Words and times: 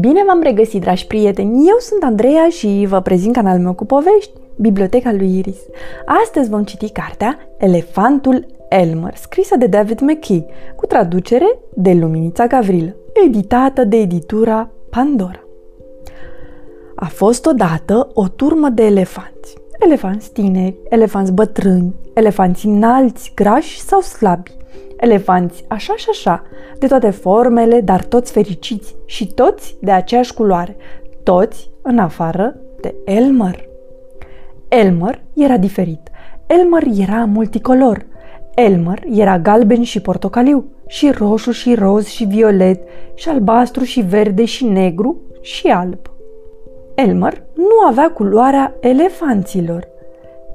Bine 0.00 0.24
v-am 0.26 0.42
regăsit, 0.42 0.80
dragi 0.80 1.06
prieteni! 1.06 1.68
Eu 1.68 1.76
sunt 1.78 2.02
Andreea 2.02 2.48
și 2.48 2.86
vă 2.88 3.00
prezint 3.00 3.34
canalul 3.34 3.62
meu 3.62 3.74
cu 3.74 3.84
povești, 3.84 4.32
Biblioteca 4.56 5.12
lui 5.12 5.38
Iris. 5.38 5.58
Astăzi 6.24 6.50
vom 6.50 6.64
citi 6.64 6.90
cartea 6.90 7.38
Elefantul 7.56 8.46
Elmer, 8.68 9.16
scrisă 9.16 9.56
de 9.56 9.66
David 9.66 10.00
McKee, 10.00 10.46
cu 10.76 10.86
traducere 10.86 11.58
de 11.74 11.92
Luminița 11.92 12.46
Gavrilă, 12.46 12.96
editată 13.26 13.84
de 13.84 13.96
editura 13.96 14.70
Pandora. 14.90 15.42
A 16.94 17.06
fost 17.06 17.46
odată 17.46 18.10
o 18.14 18.28
turmă 18.28 18.68
de 18.68 18.82
elefanți. 18.82 19.56
Elefanți 19.78 20.32
tineri, 20.32 20.76
elefanți 20.88 21.32
bătrâni, 21.32 21.94
elefanți 22.14 22.66
înalți, 22.66 23.32
grași 23.34 23.80
sau 23.80 24.00
slabi, 24.00 24.56
elefanți 25.00 25.64
așa 25.68 25.94
și 25.96 26.06
așa, 26.10 26.42
de 26.78 26.86
toate 26.86 27.10
formele, 27.10 27.80
dar 27.80 28.04
toți 28.04 28.32
fericiți 28.32 28.94
și 29.04 29.26
toți 29.26 29.76
de 29.80 29.90
aceeași 29.90 30.34
culoare, 30.34 30.76
toți 31.22 31.70
în 31.82 31.98
afară 31.98 32.56
de 32.80 32.94
Elmer. 33.04 33.68
Elmer 34.68 35.22
era 35.34 35.56
diferit. 35.56 36.10
Elmer 36.46 36.82
era 36.98 37.24
multicolor. 37.24 38.06
Elmer 38.54 39.02
era 39.10 39.38
galben 39.38 39.82
și 39.82 40.00
portocaliu, 40.00 40.64
și 40.86 41.10
roșu 41.10 41.50
și 41.50 41.74
roz 41.74 42.06
și 42.06 42.24
violet, 42.24 42.82
și 43.14 43.28
albastru 43.28 43.84
și 43.84 44.00
verde 44.00 44.44
și 44.44 44.64
negru 44.64 45.20
și 45.40 45.66
alb. 45.66 45.98
Elmer 46.94 47.42
nu 47.54 47.86
avea 47.88 48.10
culoarea 48.10 48.74
elefanților. 48.80 49.88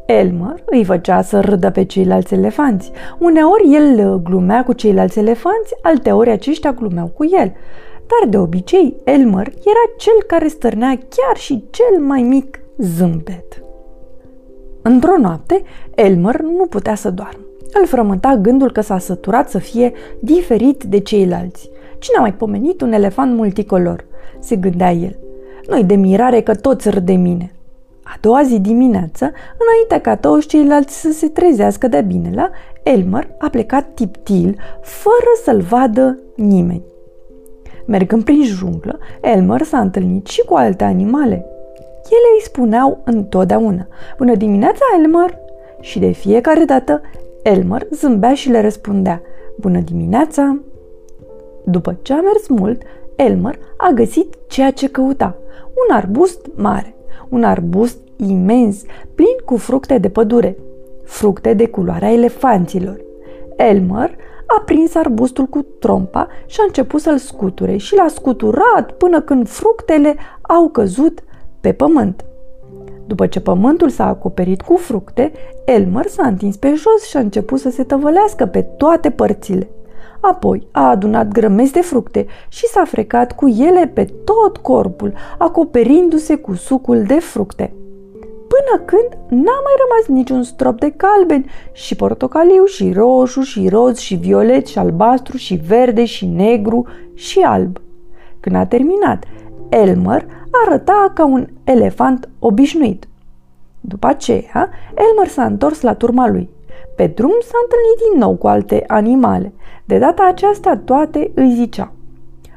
Elmer 0.05 0.63
îi 0.65 0.83
făcea 0.83 1.21
să 1.21 1.39
râdă 1.39 1.69
pe 1.69 1.83
ceilalți 1.83 2.33
elefanți. 2.33 2.91
Uneori 3.19 3.73
el 3.73 4.19
glumea 4.23 4.63
cu 4.63 4.73
ceilalți 4.73 5.19
elefanți, 5.19 5.73
alteori 5.81 6.29
aceștia 6.29 6.71
glumeau 6.71 7.07
cu 7.07 7.23
el. 7.23 7.53
Dar 8.07 8.29
de 8.29 8.37
obicei, 8.37 8.95
Elmer 9.03 9.47
era 9.47 9.95
cel 9.97 10.23
care 10.27 10.47
stârnea 10.47 10.89
chiar 10.89 11.35
și 11.35 11.65
cel 11.69 11.99
mai 11.99 12.21
mic 12.21 12.59
zâmbet. 12.77 13.63
Într-o 14.81 15.17
noapte, 15.17 15.61
Elmer 15.95 16.41
nu 16.41 16.65
putea 16.69 16.95
să 16.95 17.11
doarmă. 17.11 17.41
Îl 17.79 17.87
frământa 17.87 18.35
gândul 18.35 18.71
că 18.71 18.81
s-a 18.81 18.97
săturat 18.97 19.49
să 19.49 19.57
fie 19.57 19.91
diferit 20.19 20.83
de 20.83 20.99
ceilalți. 20.99 21.69
Cine 21.99 22.17
a 22.17 22.21
mai 22.21 22.33
pomenit 22.33 22.81
un 22.81 22.91
elefant 22.91 23.35
multicolor? 23.35 24.05
Se 24.39 24.55
gândea 24.55 24.91
el. 24.91 25.19
Nu-i 25.67 25.83
de 25.83 25.95
mirare 25.95 26.41
că 26.41 26.55
toți 26.55 26.89
râd 26.89 27.05
de 27.05 27.13
mine. 27.13 27.51
A 28.13 28.17
doua 28.21 28.43
zi 28.43 28.59
dimineață, 28.59 29.31
înainte 29.57 29.99
ca 30.01 30.15
toți 30.15 30.47
ceilalți 30.47 31.01
să 31.01 31.11
se 31.11 31.27
trezească 31.27 31.87
de 31.87 32.01
bine 32.01 32.31
la, 32.33 32.49
Elmer 32.83 33.27
a 33.37 33.49
plecat 33.49 33.85
tiptil, 33.93 34.57
fără 34.81 35.31
să-l 35.43 35.61
vadă 35.61 36.19
nimeni. 36.35 36.83
Mergând 37.85 38.23
prin 38.23 38.43
junglă, 38.43 38.99
Elmer 39.21 39.61
s-a 39.61 39.79
întâlnit 39.79 40.27
și 40.27 40.41
cu 40.41 40.55
alte 40.55 40.83
animale. 40.83 41.45
Ele 42.09 42.29
îi 42.37 42.43
spuneau 42.43 43.01
întotdeauna, 43.05 43.87
Bună 44.17 44.35
dimineața, 44.35 44.85
Elmer! 44.97 45.37
Și 45.79 45.99
de 45.99 46.11
fiecare 46.11 46.63
dată, 46.63 47.01
Elmer 47.43 47.87
zâmbea 47.91 48.33
și 48.33 48.49
le 48.49 48.61
răspundea, 48.61 49.21
Bună 49.59 49.79
dimineața! 49.79 50.59
După 51.65 51.97
ce 52.01 52.13
a 52.13 52.21
mers 52.21 52.47
mult, 52.47 52.81
Elmer 53.15 53.59
a 53.77 53.89
găsit 53.89 54.35
ceea 54.47 54.71
ce 54.71 54.89
căuta, 54.89 55.35
un 55.67 55.95
arbust 55.95 56.47
mare, 56.55 56.95
un 57.29 57.43
arbust 57.43 57.97
imens, 58.15 58.81
plin 59.15 59.37
cu 59.45 59.57
fructe 59.57 59.97
de 59.97 60.09
pădure, 60.09 60.57
fructe 61.03 61.53
de 61.53 61.67
culoarea 61.67 62.11
elefanților. 62.11 63.01
Elmer 63.55 64.15
a 64.45 64.61
prins 64.65 64.95
arbustul 64.95 65.45
cu 65.45 65.65
trompa 65.79 66.27
și 66.45 66.59
a 66.59 66.63
început 66.67 67.01
să-l 67.01 67.17
scuture 67.17 67.77
și 67.77 67.95
l-a 67.95 68.07
scuturat 68.07 68.91
până 68.97 69.21
când 69.21 69.47
fructele 69.47 70.15
au 70.41 70.69
căzut 70.69 71.23
pe 71.61 71.71
pământ. 71.71 72.25
După 73.05 73.27
ce 73.27 73.41
pământul 73.41 73.89
s-a 73.89 74.07
acoperit 74.07 74.61
cu 74.61 74.75
fructe, 74.75 75.31
Elmer 75.65 76.05
s-a 76.05 76.27
întins 76.27 76.55
pe 76.57 76.67
jos 76.67 77.07
și 77.07 77.17
a 77.17 77.19
început 77.19 77.59
să 77.59 77.69
se 77.69 77.83
tăvălească 77.83 78.45
pe 78.45 78.61
toate 78.61 79.09
părțile. 79.09 79.69
Apoi 80.31 80.67
a 80.71 80.89
adunat 80.89 81.27
grămezi 81.27 81.71
de 81.71 81.81
fructe 81.81 82.25
și 82.47 82.65
s-a 82.65 82.83
frecat 82.85 83.35
cu 83.35 83.47
ele 83.47 83.91
pe 83.93 84.05
tot 84.23 84.57
corpul, 84.57 85.13
acoperindu-se 85.37 86.35
cu 86.35 86.53
sucul 86.53 87.03
de 87.03 87.19
fructe. 87.19 87.73
Până 88.21 88.83
când 88.85 89.09
n-a 89.29 89.59
mai 89.63 89.73
rămas 89.83 90.07
niciun 90.07 90.43
strop 90.43 90.79
de 90.79 90.89
calben 90.89 91.45
și 91.71 91.95
portocaliu 91.95 92.65
și 92.65 92.91
roșu 92.91 93.41
și 93.41 93.69
roz 93.69 93.97
și 93.97 94.15
violet 94.15 94.67
și 94.67 94.77
albastru 94.77 95.37
și 95.37 95.55
verde 95.67 96.05
și 96.05 96.25
negru 96.25 96.87
și 97.13 97.39
alb. 97.39 97.77
Când 98.39 98.55
a 98.55 98.65
terminat, 98.65 99.23
Elmer 99.69 100.25
arăta 100.65 101.11
ca 101.13 101.25
un 101.25 101.47
elefant 101.63 102.29
obișnuit. 102.39 103.07
După 103.81 104.07
aceea, 104.07 104.69
Elmer 104.95 105.27
s-a 105.27 105.45
întors 105.45 105.81
la 105.81 105.93
turma 105.93 106.27
lui. 106.27 106.49
Pe 106.95 107.07
drum 107.07 107.35
s-a 107.41 107.57
întâlnit 107.63 108.11
din 108.11 108.19
nou 108.19 108.35
cu 108.35 108.47
alte 108.47 108.83
animale. 108.87 109.53
De 109.85 109.97
data 109.97 110.27
aceasta 110.27 110.81
toate 110.85 111.31
îi 111.35 111.53
ziceau. 111.53 111.91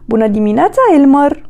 Bună 0.04 0.28
dimineața, 0.28 0.80
Elmer! 0.94 1.48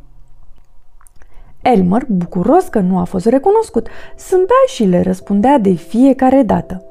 Elmer, 1.61 2.05
bucuros 2.07 2.67
că 2.67 2.79
nu 2.79 2.97
a 2.97 3.03
fost 3.03 3.25
recunoscut, 3.25 3.87
sâmbea 4.15 4.63
și 4.67 4.83
le 4.83 5.01
răspundea 5.01 5.57
de 5.57 5.71
fiecare 5.73 6.41
dată. 6.41 6.85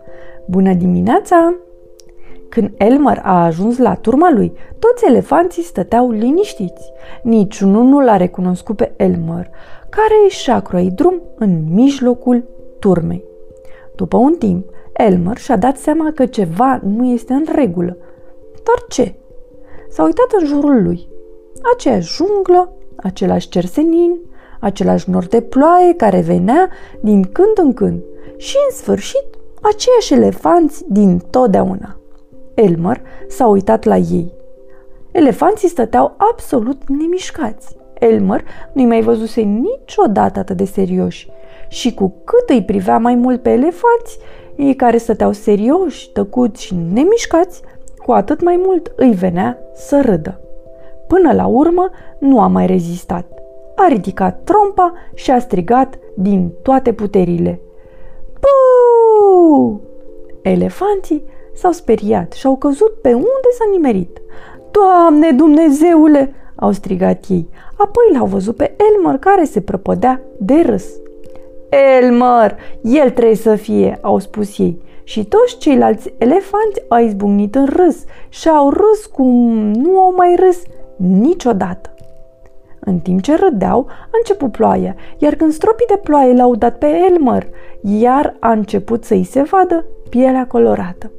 Bună 0.46 0.72
dimineața! 0.72 1.54
Când 2.48 2.74
Elmer 2.76 3.20
a 3.22 3.44
ajuns 3.44 3.78
la 3.78 3.94
turma 3.94 4.30
lui, 4.30 4.52
toți 4.78 5.06
elefanții 5.06 5.62
stăteau 5.62 6.10
liniștiți. 6.10 6.92
Niciunul 7.22 7.84
nu 7.84 8.00
l-a 8.00 8.16
recunoscut 8.16 8.76
pe 8.76 8.92
Elmer, 8.96 9.50
care 9.88 10.28
și-a 10.28 10.60
croit 10.60 10.92
drum 10.92 11.22
în 11.38 11.64
mijlocul 11.68 12.44
turmei. 12.78 13.24
După 13.94 14.16
un 14.16 14.34
timp, 14.38 14.64
Elmer 14.96 15.36
și-a 15.36 15.56
dat 15.56 15.76
seama 15.76 16.12
că 16.14 16.26
ceva 16.26 16.80
nu 16.84 17.04
este 17.04 17.32
în 17.32 17.44
regulă. 17.54 17.96
Dar 18.52 18.84
ce? 18.88 19.14
S-a 19.88 20.04
uitat 20.04 20.26
în 20.40 20.46
jurul 20.46 20.82
lui. 20.82 21.08
Aceeași 21.74 22.14
junglă, 22.14 22.72
același 22.96 23.48
cersenin, 23.48 24.20
același 24.60 25.10
nor 25.10 25.24
de 25.24 25.40
ploaie 25.40 25.94
care 25.94 26.20
venea 26.20 26.68
din 27.00 27.22
când 27.22 27.58
în 27.62 27.72
când 27.72 28.02
și, 28.36 28.56
în 28.70 28.76
sfârșit, 28.76 29.26
aceiași 29.62 30.12
elefanți 30.12 30.84
din 30.88 31.18
totdeauna. 31.30 32.00
Elmer 32.54 33.00
s-a 33.28 33.46
uitat 33.46 33.84
la 33.84 33.96
ei. 33.96 34.32
Elefanții 35.10 35.68
stăteau 35.68 36.14
absolut 36.16 36.88
nemișcați. 36.88 37.76
Elmer 37.98 38.44
nu-i 38.72 38.86
mai 38.86 39.02
văzuse 39.02 39.40
niciodată 39.40 40.38
atât 40.38 40.56
de 40.56 40.64
serioși 40.64 41.28
și 41.68 41.94
cu 41.94 42.14
cât 42.24 42.48
îi 42.48 42.62
privea 42.62 42.98
mai 42.98 43.14
mult 43.14 43.42
pe 43.42 43.50
elefanți, 43.50 44.18
ei 44.56 44.74
care 44.74 44.96
stăteau 44.96 45.32
serioși, 45.32 46.10
tăcuți 46.12 46.62
și 46.62 46.74
nemișcați, 46.92 47.62
cu 48.04 48.12
atât 48.12 48.42
mai 48.42 48.60
mult 48.64 48.92
îi 48.96 49.12
venea 49.12 49.58
să 49.74 50.00
râdă. 50.04 50.40
Până 51.06 51.32
la 51.32 51.46
urmă 51.46 51.90
nu 52.18 52.40
a 52.40 52.46
mai 52.46 52.66
rezistat. 52.66 53.26
A 53.76 53.86
ridicat 53.88 54.40
trompa 54.44 54.92
și 55.14 55.30
a 55.30 55.38
strigat 55.38 55.98
din 56.14 56.52
toate 56.62 56.92
puterile. 56.92 57.60
Buu! 58.40 59.80
Elefanții 60.42 61.24
s-au 61.54 61.72
speriat 61.72 62.32
și 62.32 62.46
au 62.46 62.56
căzut 62.56 63.00
pe 63.02 63.12
unde 63.12 63.48
s-a 63.58 63.64
nimerit. 63.70 64.20
Doamne 64.70 65.30
Dumnezeule! 65.30 66.34
au 66.56 66.72
strigat 66.72 67.24
ei. 67.28 67.48
Apoi 67.76 68.04
l-au 68.12 68.26
văzut 68.26 68.56
pe 68.56 68.76
Elmer 68.76 69.18
care 69.18 69.44
se 69.44 69.60
prăpădea 69.60 70.20
de 70.38 70.54
râs. 70.54 70.84
Elmer, 71.68 72.56
el 72.82 73.10
trebuie 73.10 73.36
să 73.36 73.54
fie, 73.54 73.98
au 74.00 74.18
spus 74.18 74.58
ei. 74.58 74.82
Și 75.04 75.24
toți 75.24 75.58
ceilalți 75.58 76.14
elefanți 76.18 76.82
au 76.88 77.04
izbucnit 77.04 77.54
în 77.54 77.66
râs 77.66 78.04
și 78.28 78.48
au 78.48 78.70
râs 78.70 79.06
cum 79.12 79.54
nu 79.70 79.98
au 79.98 80.14
mai 80.16 80.34
râs 80.38 80.62
niciodată. 80.96 81.90
În 82.80 82.98
timp 82.98 83.20
ce 83.22 83.36
râdeau, 83.36 83.86
a 83.88 84.16
început 84.18 84.52
ploaia, 84.52 84.94
iar 85.18 85.34
când 85.34 85.52
stropii 85.52 85.86
de 85.86 86.00
ploaie 86.02 86.34
l-au 86.34 86.54
dat 86.54 86.78
pe 86.78 86.86
Elmer, 86.86 87.46
iar 87.80 88.36
a 88.40 88.52
început 88.52 89.04
să-i 89.04 89.24
se 89.24 89.42
vadă 89.42 89.84
pielea 90.08 90.46
colorată. 90.46 91.10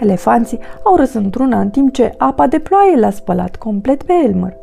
Elefanții 0.00 0.58
au 0.82 0.96
râs 0.96 1.14
într-una 1.14 1.60
în 1.60 1.70
timp 1.70 1.92
ce 1.92 2.14
apa 2.18 2.46
de 2.46 2.58
ploaie 2.58 2.96
l-a 2.96 3.10
spălat 3.10 3.56
complet 3.56 4.02
pe 4.02 4.12
Elmer. 4.24 4.56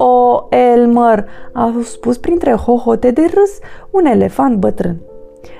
O, 0.00 0.46
Elmer, 0.50 1.28
a 1.52 1.74
spus 1.82 2.18
printre 2.18 2.52
hohote 2.52 3.10
de 3.10 3.22
râs 3.34 3.58
un 3.90 4.04
elefant 4.04 4.56
bătrân. 4.56 4.96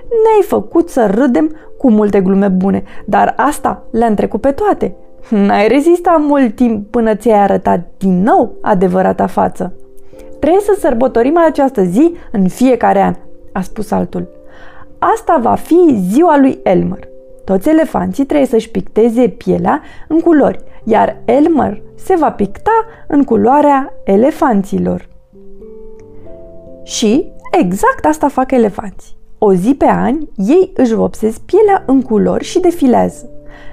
Ne-ai 0.09 0.43
făcut 0.47 0.89
să 0.89 1.07
râdem 1.15 1.57
cu 1.79 1.91
multe 1.91 2.21
glume 2.21 2.49
bune, 2.49 2.83
dar 3.05 3.35
asta 3.37 3.83
le-am 3.91 4.15
trecut 4.15 4.41
pe 4.41 4.51
toate. 4.51 4.95
N-ai 5.31 5.69
rezistat 5.69 6.21
mult 6.21 6.55
timp 6.55 6.91
până 6.91 7.15
ți-ai 7.15 7.39
arătat 7.39 7.81
din 7.99 8.23
nou 8.23 8.53
adevărata 8.61 9.27
față. 9.27 9.73
Trebuie 10.39 10.61
să 10.61 10.77
sărbătorim 10.79 11.39
această 11.39 11.83
zi 11.83 12.15
în 12.33 12.49
fiecare 12.49 13.01
an, 13.01 13.15
a 13.53 13.61
spus 13.61 13.91
altul. 13.91 14.29
Asta 14.99 15.39
va 15.43 15.55
fi 15.55 15.99
ziua 16.11 16.39
lui 16.39 16.59
Elmer. 16.63 17.09
Toți 17.45 17.69
elefanții 17.69 18.25
trebuie 18.25 18.47
să-și 18.47 18.71
picteze 18.71 19.29
pielea 19.29 19.83
în 20.09 20.21
culori, 20.21 20.59
iar 20.89 21.17
Elmer 21.25 21.83
se 21.95 22.15
va 22.15 22.31
picta 22.31 22.85
în 23.07 23.25
culoarea 23.25 23.93
elefanților. 24.05 25.09
Și 26.83 27.33
exact 27.51 28.05
asta 28.05 28.29
fac 28.29 28.51
elefanții. 28.51 29.17
O 29.39 29.55
zi 29.55 29.75
pe 29.75 29.85
an, 29.85 30.19
ei 30.37 30.73
își 30.75 30.95
vopsesc 30.95 31.41
pielea 31.41 31.83
în 31.87 32.03
culori 32.03 32.45
și 32.45 32.61
defilează. 32.61 33.31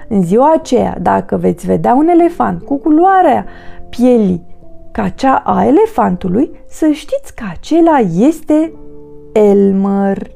În 0.08 0.22
ziua 0.22 0.52
aceea, 0.52 0.98
dacă 1.00 1.36
veți 1.36 1.66
vedea 1.66 1.94
un 1.94 2.08
elefant 2.08 2.62
cu 2.62 2.76
culoarea 2.76 3.46
pielii 3.90 4.44
ca 4.92 5.08
cea 5.08 5.34
a 5.34 5.64
elefantului, 5.64 6.50
să 6.68 6.90
știți 6.92 7.34
că 7.34 7.44
acela 7.50 7.98
este 7.98 8.72
Elmer. 9.32 10.30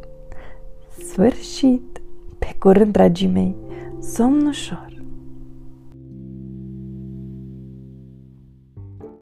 Sfârșit! 1.09 2.01
Pe 2.39 2.55
curând, 2.59 2.93
dragii 2.93 3.31
mei, 3.35 3.57
somn 4.01 4.47
ușor! 4.47 4.90